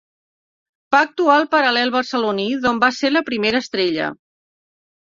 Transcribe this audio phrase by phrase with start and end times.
[0.95, 4.15] Va actuar al Paral·lel barceloní d'on va ser primera estrella.